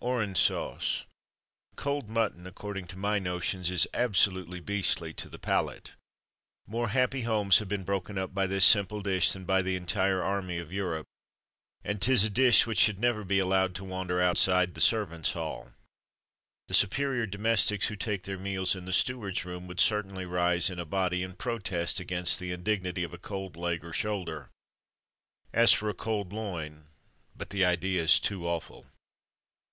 [0.00, 1.04] Orange Sauce.
[1.76, 5.94] Cold mutton, according to my notions, is "absolutely beastly," to the palate.
[6.66, 10.22] More happy homes have been broken up by this simple dish than by the entire
[10.22, 11.06] army of Europe.
[11.84, 15.72] And 'tis a dish which should never be allowed to wander outside the servants' hall.
[16.66, 20.78] The superior domestics who take their meals in the steward's room, would certainly rise in
[20.80, 24.50] a body, and protest against the indignity of a cold leg, or shoulder.
[25.52, 26.86] As for a cold loin
[27.36, 28.86] but the idea is too awful.